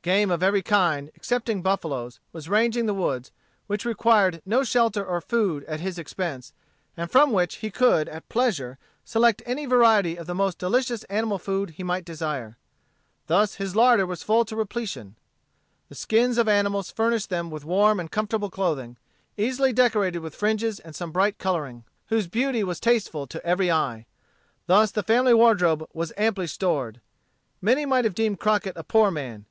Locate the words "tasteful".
22.80-23.26